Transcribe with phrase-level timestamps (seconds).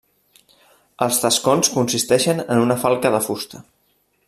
[1.07, 3.63] Els tascons consisteixen en una falca de fusta.